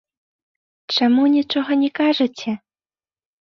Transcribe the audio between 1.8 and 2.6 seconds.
не кажаце?